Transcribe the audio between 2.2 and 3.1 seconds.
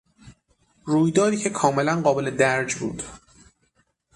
درج بود